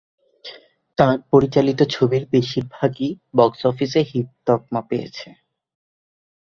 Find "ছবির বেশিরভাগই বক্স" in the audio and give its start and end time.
1.89-3.61